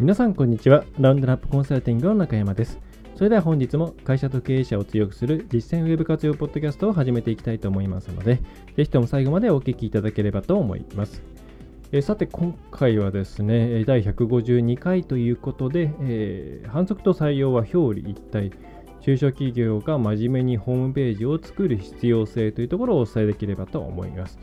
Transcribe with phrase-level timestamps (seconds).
[0.00, 0.84] 皆さんこんにちは。
[1.00, 2.78] ラウンドナップコンサルティングの中山です。
[3.16, 8.36] それでは本日も会社と経営者を強くする実践ウェブ活用ポッドキャストを始めていきたいと思いますので
[8.76, 11.20] ぜひとも最後までお聞きいただければと思います。
[11.90, 18.52] えさて今回はですね第152回ということで、えー、反則と採用は表裏一体。
[19.00, 24.38] 中小企業が真面目にホームページを作る必要性というところをお伝えできればと思います。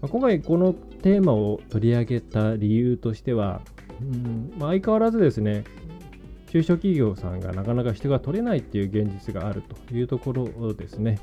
[0.00, 3.60] 今回このテーマを取り上げた理由としては、
[4.00, 5.64] うんまあ、相変わらずですね、
[6.50, 11.18] 中小企業さんがなかなか人が取れないっていう現実があるというところですね。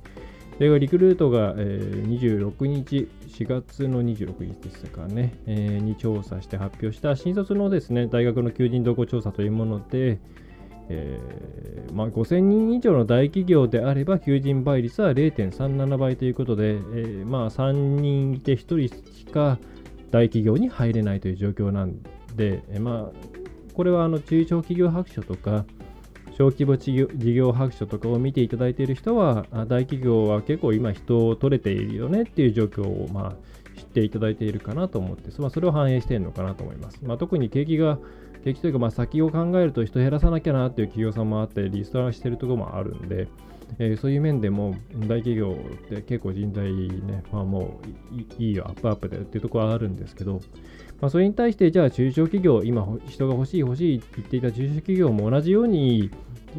[0.59, 10.19] でリクルートが、えー、26日、4月の26日ですかね、えー、に調査して発表した新卒のですね、大学の求人動向調査というもので、
[10.87, 19.57] えーまあ、5000人以上の大企業であれば求人倍率は0.37倍ということで、えーまあ、3人いて1人しか
[20.11, 21.95] 大企業に入れないという状況なん
[22.35, 25.65] で、まあ、これはあの中小企業白書とか
[26.37, 26.93] 小規模事
[27.33, 36.99] 業白書とかを見ていただいている人は大企業は結構今人を取れているよねっていう状況を、まあ、知っていただいているかなと思って、まあ、それを反映しているのかなと思います。
[37.03, 37.97] まあ、特に景気が
[38.43, 43.27] 景気というか、まあ、先を考えると人減らさなきゃなっていう企業さんもあって、リストラしているところもあるんで、
[43.79, 44.75] えー、そういう面でも
[45.07, 47.79] 大企業って結構人材ね、まあ、も
[48.11, 50.41] ういいよ、アップアップでっていうところはあるんですけど、
[51.01, 56.09] まあ、それに対して、じゃあ中小企業、今人が欲しい欲しいって言っていた中小企業も同じように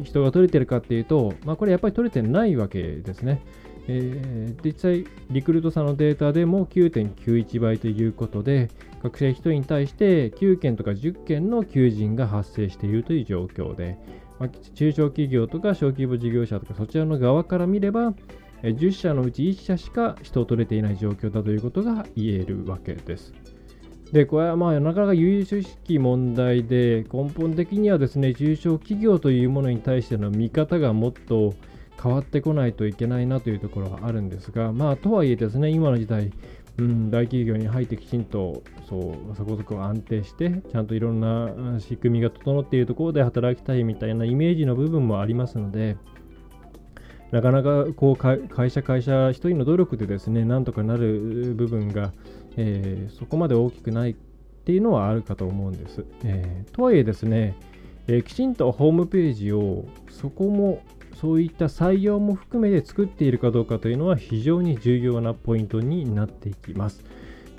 [0.03, 3.41] 人が取れてるかっていうと、まあ、これやっぱり取れてないわけですね。
[3.89, 8.69] えー、実際、リクルートさんのデータでも9.91倍ということで、
[9.01, 13.97] 学生1人に対して9件とか10件の求人が発生しているという状況で、
[14.39, 18.13] まあ、中小企業とか小規模事業者とかそちらの側から見れば、
[18.61, 23.33] 10社のうち1社しか人を取れていない状況だということが言えるわけです。
[24.11, 31.53] で、これはまあなかなか優々しき問題で、根本的にはですね、中小企業というものに対しての見方がもっと
[32.01, 36.31] 変わってこないといけないなというところはあるんですが、まあ、とはいえですね、今の時代、
[36.77, 45.97] うん、大企業に入ってきちんとそうそこそこ安定して、ちゃんといろんな仕組みが整っているところで働きたいみたいなイメージの部分もありますので、
[47.31, 52.13] なかなかこう会社、会社一人の努力でですね、なんとかなる部分が、
[52.57, 54.15] えー、そこまで大きくないっ
[54.65, 56.03] ていうのはあるかと思うんです。
[56.23, 57.55] えー、とはいえですね、
[58.07, 60.81] えー、きちんとホームページをそこも
[61.15, 67.03] そういった採用も含めて作っているかどうかというのは非常に重要なポイントになっていきます。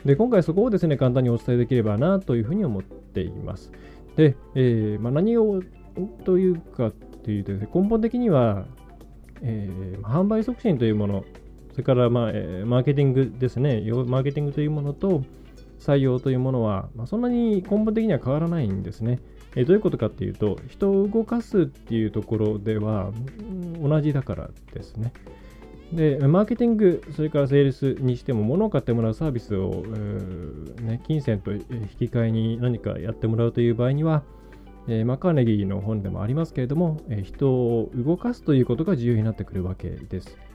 [0.05, 3.73] で今回そこをですね簡単にお伝えできればなというふうに思っています。
[4.17, 5.63] で、えーまあ、何を
[6.25, 6.93] というか
[7.25, 8.67] というとね根本的には、
[9.43, 11.25] えー、販売促進というもの
[11.79, 15.23] それから、まあえー、マーケティングですねマーケティングというものと
[15.79, 19.21] 採用というものは、まあ、そんなに根本的には変わらないんですね。
[19.55, 23.13] えどういうことかっていうと、人を動かすっていうところでは
[23.81, 25.13] 同じだからですね。
[25.93, 29.85] で、マーケティング、それからセールスにしても、物を買ってもらうサービスを、
[30.83, 31.61] ね、金銭と引
[31.97, 34.25] き換えに何かやってもらうという場合には、
[34.89, 40.48] えー、マカーネギーの本でもありますけれども、えー、人を動かすということが重要になってくるわけです。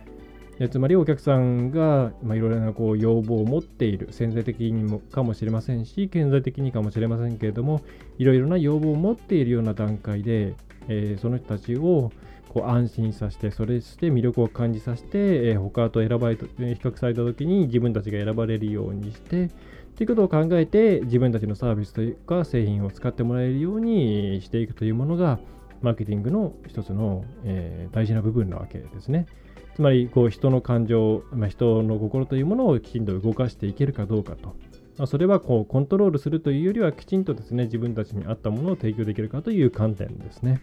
[0.70, 7.82] つまりお客さんが、まあ、いろいろなこう要望を持っている潜在的にもかもしれませんし顕在的にかもしれませんけれども
[8.20, 10.54] いろいろな要望を持っているような段階で、
[10.88, 12.12] えー、その人たちを
[12.50, 19.50] こう安心させてそれして魅力を感じさせて、えー、他と選ばれ比較された時に自分たちが選ばれるようにして
[19.96, 25.40] ということを考えて自分たちのサービスというか製品を使ってもらえるようにしていくというものが
[25.82, 29.26] マーケティングの一つの、えー、大事な部分なわけですね。
[29.76, 34.56] つまりこう人の感情、まあ、人の心というものをきちんと動かしていけるかどうかと。
[34.98, 40.62] まあ、それはこうコントロールするというよりはきちんとですね自分たちに合ったものを提供できるかという観点ですね。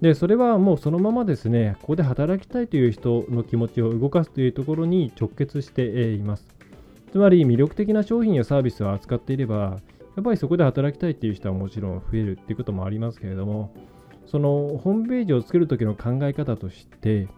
[0.00, 6.46] で、それはもうそのままですね、ここで働きたいという人の気持ちを動かすというところに直結しています。
[7.10, 9.78] つまり魅力的な商品やサービスを扱っていれば、
[10.16, 13.72] やっぱりそこで働きたいという人はもちろん増えるっていうこともありますけれども、
[14.26, 17.28] そのホームページを作るときの考え方として、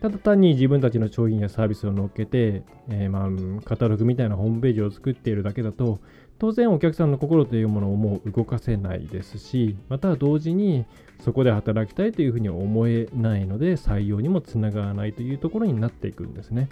[0.00, 6.00] ただ単に自分たちの商品やサービスを乗っけて、えー、まあ、カタログみたいなホームページを作っているだけだと、
[6.40, 10.86] 当然お客さんの心というものをもう動かせないですしまた同時に
[11.22, 16.70] そこで働きたいというふうに思えないので採用にもつながらないというところになっていくんですね。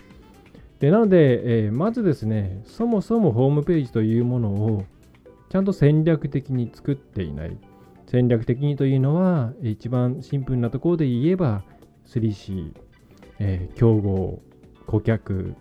[0.80, 4.86] でなので、えー、まずですねそもそもホームページというものを
[5.50, 7.58] ちゃんと戦略的に作っていない
[8.06, 11.62] 戦略的にというのは一番シンプルなところで言えば
[12.06, 12.72] 3C、
[13.38, 14.42] えー、競合
[14.86, 15.54] 顧客、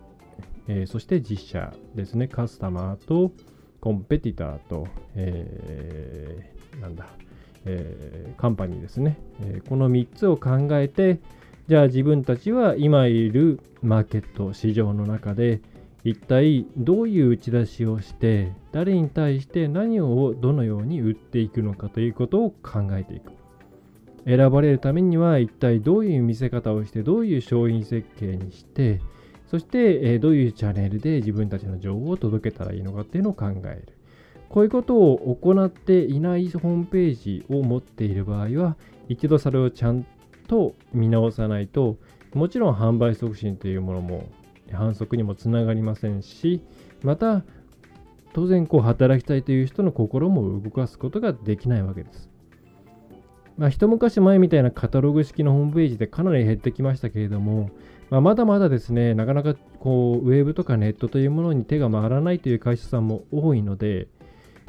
[0.67, 3.31] えー、そして実写ですねカスタマーと
[3.79, 7.07] コンペティターと、えー、なんだ、
[7.65, 11.19] え、カンパニーですね、え、この3つを考えて、
[11.67, 15.61] じゃあ自分たちは今いるマーケット、市場の中で、
[16.03, 23.33] 一体どういう打ち出しをして、誰に対して何をどのように売っていくのかということを考えていく。
[24.27, 28.99] 選ばれるためには一体どういう見せ方をして、どういう商品設計にして、
[29.49, 33.93] そして、えどういうチャンネルで自分たちの情報を届けたらいいのかっていうのを考える。
[34.49, 38.75] こういうことを行っていないホームページを持っている場合は、
[39.07, 40.05] 一度それをちゃん
[40.49, 41.97] と見直さないと、
[42.33, 44.27] もちろん販売促進というものも
[44.73, 46.61] 反則にもつながりませんし、
[47.01, 47.43] また、
[48.33, 52.29] 当然こう働きたいという人の心も動かすことができないわけです。
[53.57, 57.71] まあ、一昔前みたいなカタログ式のホームページでかなり減ってきましたけれども、
[58.09, 64.07] まあ、まだまだですね、なかなかこうウェブとかネットというものに手が回らないという会社さんも多いので、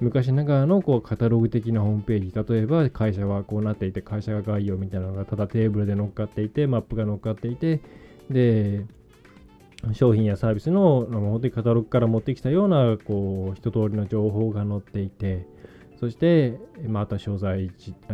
[0.00, 7.80] 昔ながらのこうカタログ的なホームページ、例えば会社はこうなっていて、会社が概要みたいなのがただテーブルで乗っかっていて、マップが乗っかっていて、
[8.30, 8.86] で、
[9.92, 15.46] 商品やサービスの本当にカタログから持ってきたようなこう一通りの情報が載っていて、
[15.98, 17.72] そして、まあ、あとは商材、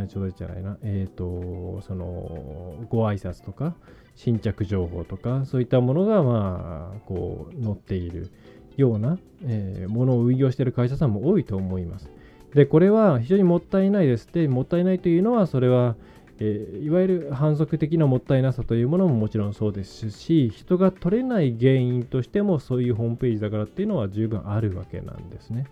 [0.09, 3.75] 商材じゃないな、えっ、ー、と、その、ご挨拶とか、
[4.17, 8.31] 新着情報とか、そういったものが、まあ、こう、載っている
[8.79, 12.11] ような、えー、ものを運用している会社さんも多いと思います。
[12.55, 14.29] で、これは非常にもったいないです。
[14.33, 15.97] で、もったいないというのは、それは、
[16.39, 25.67] えー、いわゆる反則的なもったいなさというものももちろんそうですし、人が取れない原因としてもそういうホームページだからっていうのは十分あるわけなんですね。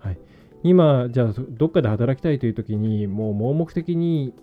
[0.00, 0.18] はい。
[0.62, 4.34] 今、じゃあ、どっかで働きたいというときに、もう盲目的に、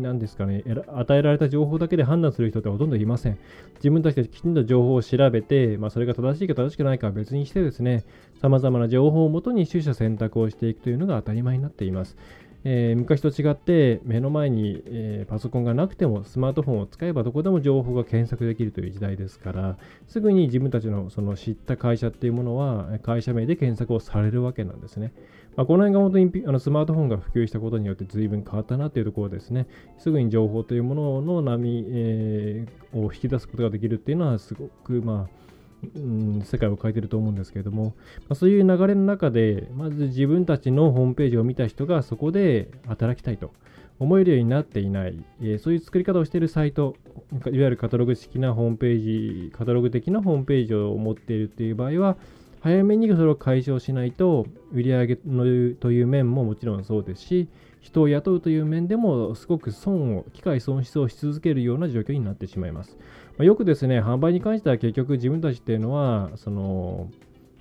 [0.00, 3.38] 何ですかね、与えられた情報だけで判断する人ってほとんどいません。
[3.74, 8.04] 自分たちできちんと情報を調べて、まあ、それが正しいか正しくないかは別にしてですね、
[8.40, 12.16] 様々な情報をもとに取捨選択をしていくというのが当たり前になっています。
[12.64, 25.12] えー、昔と違って目の前に、えー、パソコンがなくてもスマートフォンを使えばどこでも情報が検索できるという時代ですからすぐに自分たちのその知った会社っていうものは会社名で検索をされるわけなんですね。
[25.56, 29.66] まあ、この辺が本当にあのスマートフォンが普及したことによって随分変わったなというところですね。
[29.98, 35.45] すぐに情報というものの波、えー、を引き出すことができるっていうのはすごくまあ
[35.94, 43.52] うん、世界を変えてると思うんですけれども、まあ、そういう流れの中で、まず自分たちのホームページを見た人がそこで働きたいと
[43.98, 46.96] 思えるようになっていない、えー、そういう作り方をしているサイト、
[47.32, 52.16] いわゆるカタログ式なホームページ、カタログ的なホームページを持っているっていう場合は、
[52.60, 57.48] 早めにそれを解消しないと、売り上のという面ももちろんそうですし、
[57.86, 62.96] 人を雇うという面でもすごく損を、機械損失をし続けるような状況になってしまいます。
[63.38, 67.08] まあ、よくですね、販売に関しては結局自分たちっていうのは、その、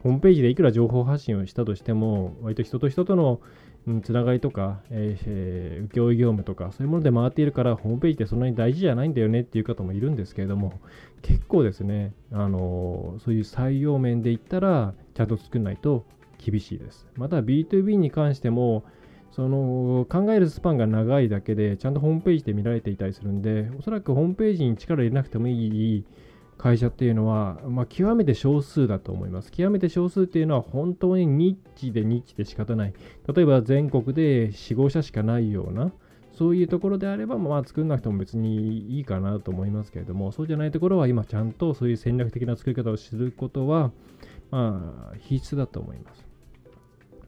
[0.01, 3.39] ホームページでいくら情報発信をしたとしても、割と人と人との
[4.01, 10.79] つながりとか、えー、請負業務とか、そういうもので回っているから、ホームページってそんなに大事じゃないんだよねっていう方もいるんですけれども、
[11.21, 16.03] 結構ですね、あのそういう採用面で言ったら、ちゃんと作らないと
[16.39, 17.07] 厳しいです。
[17.15, 18.83] また B2B に関しても、
[19.35, 26.05] その考えるスパンが長いだけで、ちゃんとホームページで見られていたりするんで、おそらくホームページに力入れなくてもいい
[26.57, 29.51] 会社っていうのは、まあ、極めて少数だと思います。
[29.51, 32.93] 極めて少数っていうのは本当にニッチでニッチで仕方ない。
[33.27, 35.91] 例えば全国で4、5社しかないような、
[36.31, 43.91] そういうところであれば、まあ、作んなくても別にいいかなと思いますけれども、そうじゃないところは今ちゃんとそういう戦略的な作り方をすることは、
[44.49, 46.25] まあ、必須だと思います。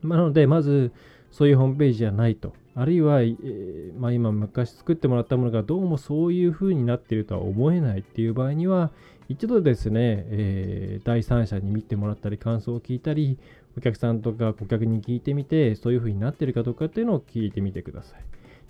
[0.03, 0.93] まあ、なので、まず、
[1.31, 2.53] そういうホームページじゃないと。
[2.75, 8.91] あるいは、えー、まあ、今昔作ってもらったものがどうもそういう風になっているとは思えないっていう場合には、
[9.29, 13.37] 一度ですね、えー、第三者に見てもらったり、感想を聞いたり、
[13.77, 18.19] お客さんとか顧客に聞いてみて、そういう風になっているかどうかっていうのを聞いてみてください。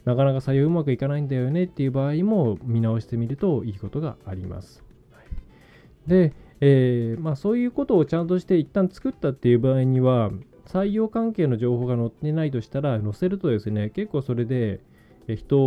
[0.05, 4.81] なかなか採用うまくいかないんだよねっていう場合も見直してみるといいことがあります。
[5.11, 10.31] はい、で、えー、まあ、そういうことをちゃんとして一旦作ったっていう場合には、
[10.67, 14.79] 採用関係の情報が載ってないとしたら、載せるとですね、結構それで、
[15.27, 15.57] 人、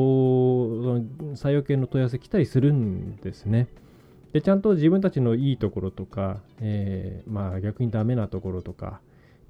[1.34, 3.68] 採用系の問い合わせ来たりするんですね。
[4.32, 9.00] で、ちゃんと自分たちのいいところとか、えー、まあ逆にダメなところとか、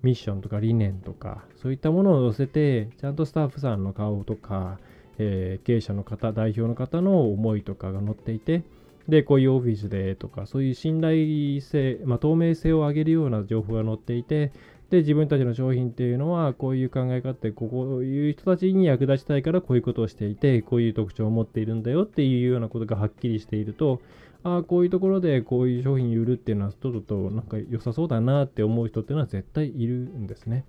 [0.03, 4.79] ミッションとか理念とか、そういったものを載せて、ちゃんとスタッフさんの顔とか、
[5.19, 8.63] えー、経営者の方、代表の方の思いとかが載っていて、
[9.09, 14.53] で、こういうオフィスでとか、そういう信頼性、まあ、透明性を上げるような情報が載っていて、
[14.91, 17.69] で、自分たちの商品っていうのは、こういう考え方で、こ
[17.99, 24.01] ういう人たちに役立ちたいからこういうことをしていて、こういう特徴を持っているんだよっていうようなことがはっきりしていると、
[24.43, 30.65] ああ、こういうところでこういう商品売るっていうのは、ちょっとなんか良さそうだなって思う人っていうのは絶対いるんですね。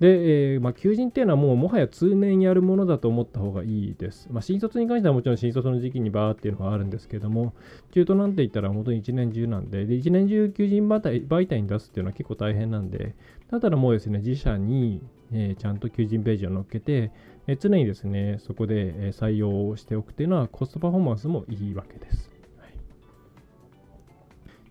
[0.00, 4.28] で、えー、まあ、求人っていうのはもうもはや通年やるものだと思った方がいいです。
[4.30, 7.54] まあ、新卒に関してはもちろん新卒の時期にバーっていうのがあるんですけども、
[7.92, 13.14] 中途なんて言ったら本当に一年中なんで、で、一年中求人媒体に出すっていうのは結構大変なんで、
[13.50, 15.00] だったらもうですね、自社に、
[15.32, 17.10] えー、ちゃんと求人ページを載っけて、
[17.46, 22.36] えー、常にですね、そこで、え採用をしておくっていうのはコストパフォーマンスもいいわけです。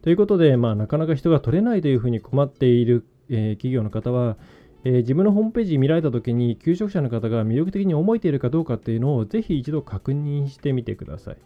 [0.06, 4.38] ということで、まあ、なかなか人が取れないというふうに困っている、え企業の方は、
[4.86, 11.38] えー、自分のホームページ見られたときに、求職者の方が魅力的に思えているかどうかっていうのをぜひ一度確認してみてください。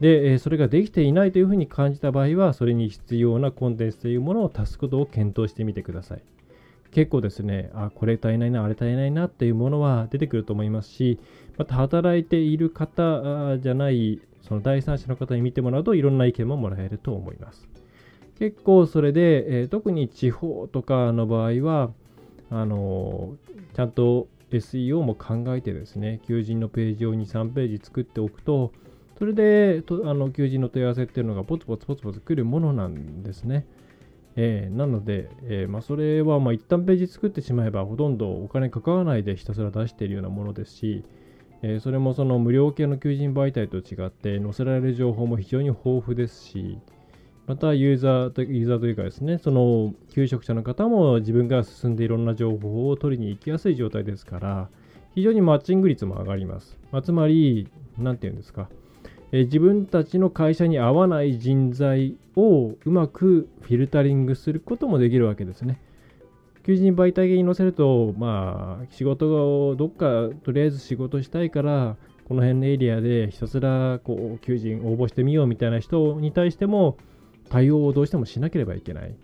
[0.00, 6.22] で、えそれができていないというふうに感じた場合は、それに必要なコンテンツというものを足すことを検討してみてください。
[6.90, 11.18] 結構ですね、あ、これ足りないな、あれ足りないなっていうものは出てくると思いますし、
[11.56, 17.66] また働いている方じゃない、その第三者の方に見てもらうといろんな意見ももらえると思います。
[18.38, 21.92] 結構それで、え、特に地方とかの場合は、
[22.50, 23.36] あの
[23.74, 28.72] ちゃんと SEO も考えてですね、求人のページを2、3ページ作っておくと、
[29.18, 33.66] それでとあの求人の問い合わせっていうのがポツポツポツポツ来るものなんですね。
[34.40, 41.04] えー、なので、えー、まあ、それはまあ一旦ページ作ってしまえばほとんどお金かからないでひたすら出しているようなものですし、
[41.62, 46.78] えー、それもその無料系の求人媒体と違って載せられる情報も非常に豊富ですし、
[47.48, 54.68] またユーザーとユーザーというかですね、その求職者の方も自分が進んでいろんな情報を取りに行きやすい状態ですから、
[55.14, 56.78] 非常にマッチング率も上がります。
[56.92, 58.68] まあ、つまり、なんていうんですか、
[59.32, 65.80] え自分たちの会社に合わない人材をうまくフィルタリングすることもできるわけですね。
[66.64, 71.96] 求人媒体に載せると、まあ、仕事をどっかとりあえず仕事したいから、
[72.28, 76.98] この辺のエリアでひたすらこう求人応募してみようみたいな人に対しても、
[77.48, 79.14] 対応をどうしてもしなければいけない。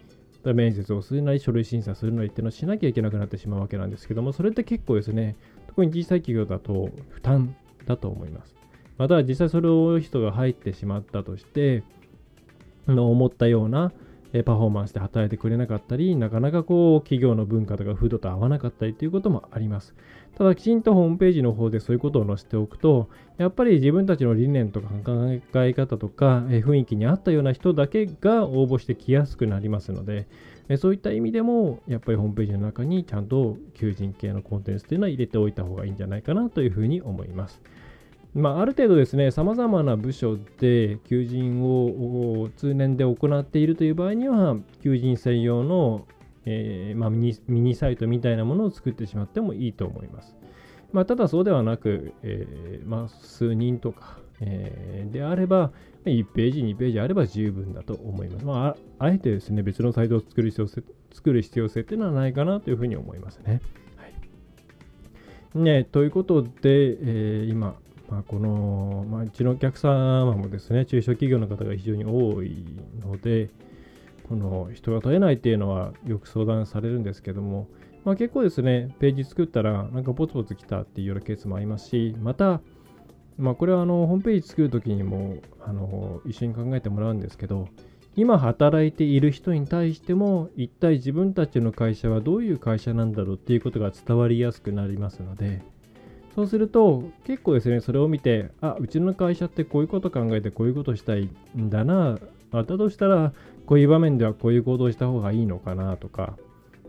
[0.44, 5.36] 面接をするなり、書類審査するなりっていうのをしなきゃいけなくなってしまうわけなんですけども、それって結構ですね、
[5.68, 8.54] 特に小さい企業だと負担だと思います。
[8.98, 11.82] また実際それを人が入ってしまったとして、
[12.86, 13.92] の思ったような
[14.44, 19.94] パフォーマンスで働いてくれなかったり、なかなかこう企業の文化とか風土と合わなかったりということもあります。
[20.36, 30.26] ただきちんとホームページの方でそういうことを載せておくと、やっぱり自分たちの理念とか考え方とか雰囲気に合ったような人だけが応募してきやすくなりますので、
[30.78, 37.60] そういった意味でも、やっぱりホームページの中にちゃんと求人系のコンテンツというのは入れておいた方がいいんじゃないかなというふうに思います。
[38.34, 46.06] まあ、ある程度ですね、さまざまな部署で求人を通年で行っているという場合には、求人専用の、
[46.46, 50.36] えー、まあ、ミニサイトみたいなものを作ってしまってもいいと思います。
[50.92, 55.72] まあ、ただそうではなく、えー、まあ、数人とか、えー、であれば、
[56.04, 58.44] 1ページ、2ページあれば十分だと思います。
[58.44, 60.82] まあ、あえてですね、別のサイトを作る必要性
[61.12, 63.60] 作る必要性っていうのはないかなというふうに思いますね。
[63.96, 67.76] はい、ねということで、え、今、
[68.10, 72.64] まあ、この、まあ、うちのお客様もですね、中小企業の方が非常に多い
[73.00, 73.48] ので、
[74.28, 77.68] この人が取れないっていうのはよく相談されるんですけども、
[78.04, 82.60] まあ、結構ですね、ページ作ったらなんかポツポツ来たっていうようなケースもありますし、また、
[83.38, 87.68] まあ、これはあのホームページ作るときにもあの一緒に考えてもらうんですけど、
[88.16, 95.62] 今働いている人に対しても一体自分たちの会社はどういう会社なんだろうっていうことが伝わりやすくなりますので、
[96.34, 102.18] そうすると、結構ですね、それを見て、あ、うちの会社ってこういうこと考えてこういうことしたいんだな、
[102.50, 103.32] だとしたら、
[103.66, 106.36] こういう場面ではこういう行動した方がいいのかなとか、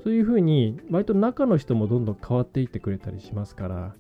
[0.04, 3.96] そういうふうに、割と中の人もどんどん変わっていってくれたりしますから、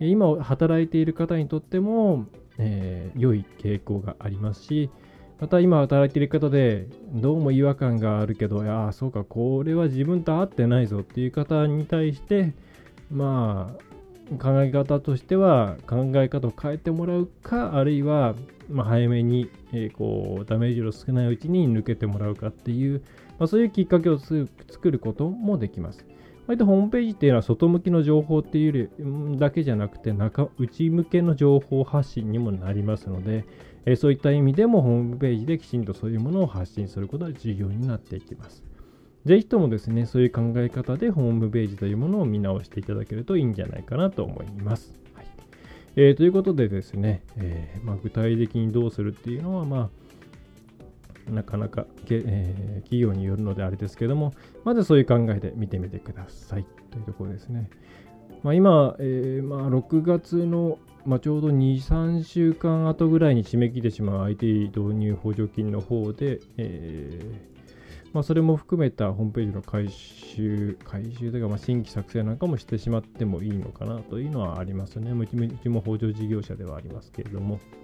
[0.00, 2.26] 今働いている方にとっても、
[2.58, 4.90] えー、良い傾向がありますし、
[5.40, 12.52] また今働いている方でどうも違和感があるけど、いや、そうか、これは自分と合ってないぞっていう方に対して、
[13.10, 13.90] まあ、
[14.38, 18.34] 考え方としては考え方を変えてもらうかあるいは
[18.70, 23.02] ま早めに、えー、こうダメージの少ないうちに抜けてもらうかっていう、
[23.38, 24.48] まあ、そういうきっかけを作
[24.90, 26.04] ることもできます。
[26.46, 28.90] 割とホームページっていうのは外向きの情報っていう
[29.38, 33.44] だけじゃなくて中内向けの情報発信にもなりますので、
[33.86, 38.64] えー、そういった意味でもホームページできちんとそういうものを発信することが重要になっていきます。
[39.24, 44.99] ぜひともですね、そういう考え方でホームページというものを見直していただけるといいんじゃないかなと思います。
[45.96, 49.90] えー、ということでですね、えー、まあ、具体的にどうするっていうのは、ま
[51.28, 54.32] あ、なかなか、えー、企業によるのであれですけども、
[54.64, 57.68] まずそういう考えで見てみてくださいというところですね。
[58.42, 67.49] まあ、今、え、まあ、6月の、ま、ちょうど2、3週間後ぐらいに締め切ってしまう IT 導入補助金の方で、え
[68.12, 75.12] まあ、それも含めたホームページの回収、回収というか、まあ、新規作成なんかもしてしまってもいいのかなというのはありますね。
[75.12, 77.54] うちうちも補助事業者ではありますけれども。
[77.54, 77.80] はい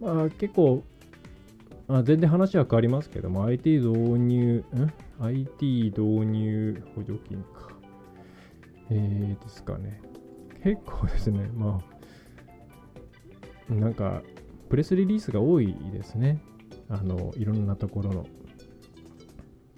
[0.00, 0.84] まあ、結構、
[1.88, 7.70] あ全然話は変わりますけども、IT 導入、ん ?IT 導入補助金か。
[8.90, 10.00] えー、ですかね。
[10.62, 11.80] 結構ですね、ま
[13.70, 14.22] あ、なんか、
[14.68, 16.40] プレスリリースが多いですね。
[16.88, 18.26] あの、いろんなところの。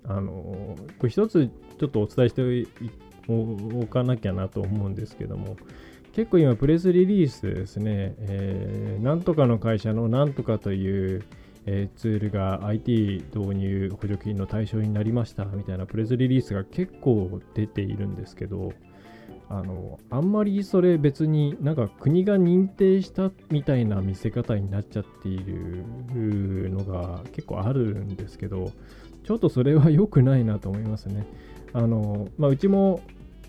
[0.04, 2.66] あのこれ一つちょっとお伝えして
[3.28, 5.56] おかなきゃなと思うんですけども
[6.14, 11.24] 結構今プレスリリースですね、えー、なんとかの会社のなんとかという、
[11.66, 18.72] えー、ツールが IT 導入補助金の対象になりましたみたいなプレスリリースが結構出ているんですけど
[19.50, 25.84] あのあんまりそれ別になんか国が認定したみたいな見せ方になっちゃっている
[26.70, 28.72] のが結構あるんですけど
[29.28, 31.26] ちょっとそれは良くないなと思いますね。
[31.74, 33.02] あの、まあ、うちも、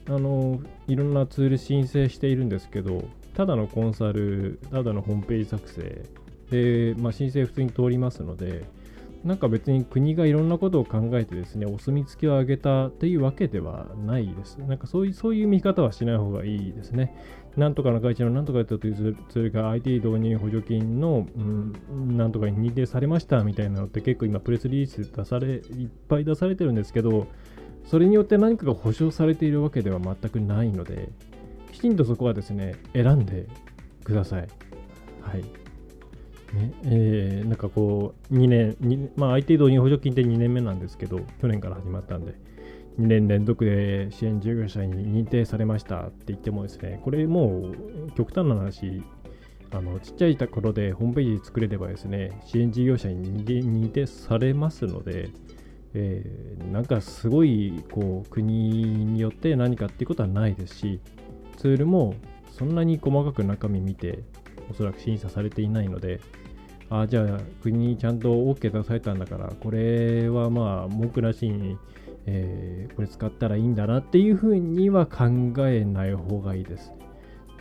[0.09, 0.59] あの、
[0.89, 6.03] いろんなツール申請しているんですけど、ただのコンサル、ただのホームページ作成
[6.51, 8.65] で、まあ、申請普通に通りますので、
[9.23, 14.57] なんか別に国がいろんなことを考えてですね、お墨付きを上げたっていうわけではないです。
[14.57, 17.15] なんかそういうそういう見方はしない方がいいですね。
[17.57, 25.61] なんとかの会社のなんとかやったというツールが IT 導入補助金の、うん、なんとかに認定されましたみたいなのって結構今プレスリリース出され、いっ
[26.07, 27.27] ぱい出されてるんですけど、
[27.85, 31.09] それによって何かが保証されているわけでは全くないので、
[31.73, 33.47] きちんとそこはですね、選んで
[34.05, 34.47] ください。
[35.21, 35.43] はい。
[36.53, 42.33] ねえー、なんかこう、2年、2まあ、IT 導入補助金って2年目なんですけど、去年から始まったんで、
[42.99, 49.01] 2年連続で支援事業者に認定されましたって言ってもですね、これもう極端な話、
[49.71, 55.29] あのちっちゃいところでホームページ作れればですね、支援事業者に認定されますので、
[55.93, 58.43] えー、なんかすごいこう国
[59.05, 60.99] によって何かっていうことはないですし、
[61.57, 62.15] ツールも
[62.51, 64.19] そんなに細かく中身見て、
[64.69, 66.19] おそらく審査されていないので、
[66.89, 71.77] あじゃあ国にちゃんと OK 出されたんだから、これはまあ文句なしに、
[72.25, 75.25] えー、これ使ったらいいんだなっていうふうには考
[75.67, 76.91] えない方がいいです。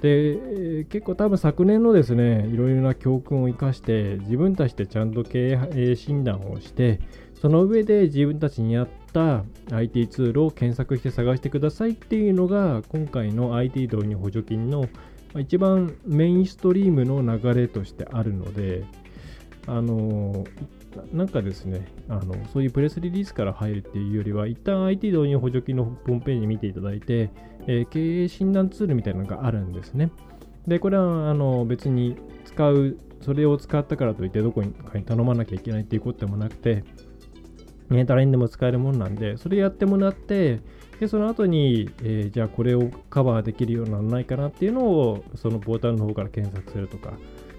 [0.00, 7.00] で、結構多分昨年のですね、いろいろな教訓を生かして、自分たちでちゃんと経営診断をして、
[7.34, 14.88] その上で自分たちに合った IT ツールを検索して探してくださいっていうのが、今回の IT 導入補助金の
[15.36, 18.84] 一番メインストリームの流れとしてあるので、
[19.68, 20.46] あの
[21.12, 27.30] なんかですねあの、そういうプレスリリースから入るっていうよりは、一旦 IT 導入補助金のホームページ見ていただいて、
[27.66, 30.10] えー、経営診断ツールみたいなのがあるんですね。
[30.66, 36.84] で、これはあの別に使う、それを使ったからといってどこかに頼まなきゃいけないっていうこともなくて、
[37.90, 40.60] ネタラインでも使えるものなんで、それやってもらって、
[41.00, 47.12] で、その後に、えー、じゃあこれをカバーできるようなのないかなっていうのを、そのポータルの方から検索するとか、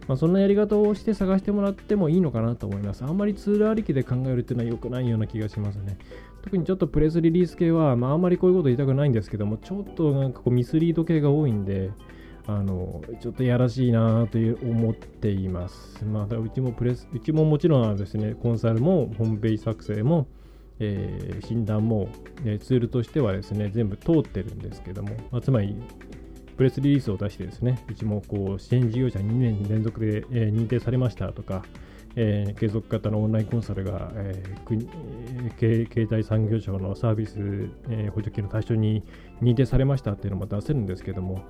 [0.09, 3.03] まあ、そんなやり方をして探してもらってもいいのかなと思います。
[3.03, 5.99] あんまりツールありきで考えるっていうのは良くないような気がしますね。
[6.41, 11.91] 特にちょっとプレスリリース系は、まあ、あんまりこういうこと言いたくないんですけども、ちょっとなんかこうミスリード系が多いんで、
[12.47, 16.03] あのちょっとやらしいなという思っています。
[16.03, 20.25] まあ、うちもプレス、うちももちろんですね、コンサルもホームページ作成も、
[20.79, 22.09] えー、診断も、
[22.45, 25.75] えー、ツールとしてはですね、全部通ってるんですけども、まあ、つまり
[26.59, 31.63] プレスリリースを出してですね、うちもこう支援事業者2年連続で、え、認定されましたとか、
[32.17, 37.37] えー、継続型のオンラインコンサルが、えー、国経済産業省のサービス、
[37.87, 39.05] えー、補助金の対象に
[39.41, 41.45] 認定されましたっていうのも出せるんですけども、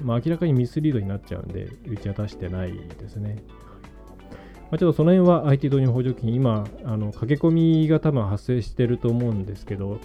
[0.00, 3.42] まあ、明らかにミスリードになっちゃうんで、うちは出してないですね。
[4.70, 9.98] まあ、ちょっとその辺は IT 導入補助金、今、あの駆け込みが多分発生してると思うんですけど、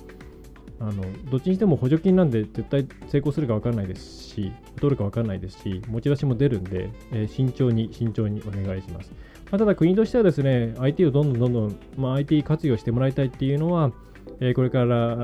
[0.80, 9.12] あのどっちにしても補助金なんで絶対成功するか分からないですし、取るか分からないですし、持ち出しも出るんで、えー、慎重に慎重にお願いします。
[9.52, 13.92] まあ、ただ国としてはですね、IT をどんどんどんどん、まあ、IT 活用してもらいたいっていうのは、
[14.40, 15.16] えー、これから、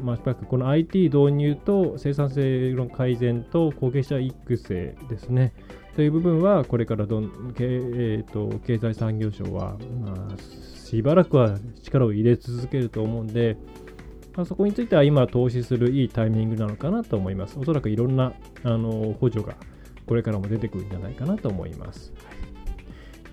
[0.00, 5.52] まあ、この IT 導入と生産性の改善と後継者育成ですね。
[5.96, 13.56] という部分は、これからどん、えーと、経済産業省は、まあ、しばらくは力を入れ続けると思うんで、
[14.36, 17.58] まあ、そこについては今投資するいいタイミングなのかなと思います。
[17.58, 19.56] おそらくいろんなあの補助が
[20.06, 22.12] これからも出てくるんじゃないかなと思います。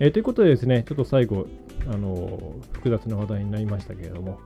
[0.00, 1.46] えー、ということでですね、ちょっと最後、
[1.88, 4.38] あの複雑な話題になりましたけれども、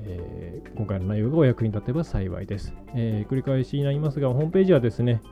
[0.00, 5.22] えー、今回の内容がお役に立てば幸いです、えー、繰り返しになりますが、ホームページはですね、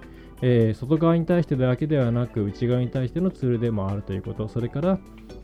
[0.43, 4.99] えー、外側に対してだけではなく、内側に対してのツールでもあるということ、それから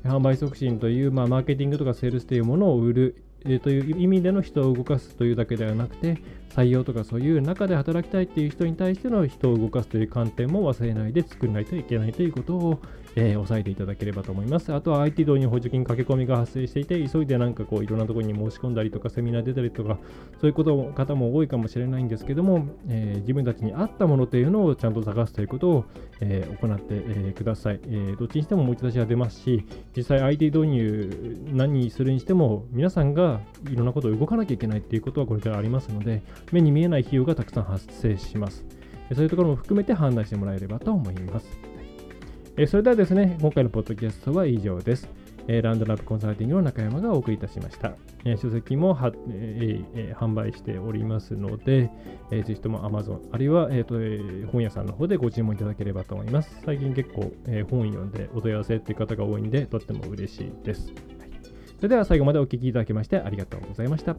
[0.05, 6.19] 販売促進という、まあ、マーケティングとかセールスというものを売る、えー、という意味での人を動かすというだけではなくて、
[6.55, 12.79] 採用とかそういう中で働きたいっていう人に対しての人を動かすという観点も忘れないで作らないといけないということを、
[13.17, 14.73] えー、押さえていただければと思います。
[14.73, 19.99] あとは IT 導入補助金駆け込みが発生していて、急いでなんかこういろんなところに申し込んだりとか、セミナー出たりとか、
[20.41, 25.85] そういうこと方も多いかもしれないんですけども、えー、自分たちに合ったものというのをちゃんと探すということを、
[26.21, 29.65] えー、行って、えください、えどっちにしても持ち出しは出ますし、
[29.97, 36.23] 実際 IT 導入何にするにしても、皆さんがいろんなことを動かなきゃいけないっていうことはこれからありますので、
[36.53, 38.65] 目に見えない費用がたくさん発生します。
[39.15, 41.72] そういうところも含めて判断してもらえればと思います。
[42.57, 45.09] えそれではですね、今回のポッドキャストは以上です。
[45.49, 47.93] えランドラップコンサルティングの中山がお送りいたしました。
[48.25, 51.91] え書籍もは、ええ販売しておりますので、
[52.31, 56.61] えぜひとも Amazon、あるいは、えーとえ本屋さんの方でご注文いただければと思います。
[56.65, 60.89] 最近結構、え本読んでお問い合わせっていう方が多いんで、とっても嬉しいです。
[60.89, 61.31] はい、
[61.77, 64.15] それでは最後までお聴きいただきましてありがとうございました。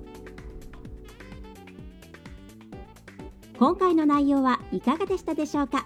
[3.59, 5.85] 今回の内容はいかがでしたでしょうか？